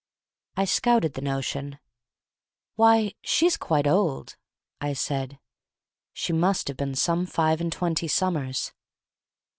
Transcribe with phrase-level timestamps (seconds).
[0.57, 1.77] I scouted the notion.
[2.73, 4.35] "Why, she's quite old,"
[4.79, 5.37] I said.
[6.11, 8.73] (She must have seen some five and twenty summers.)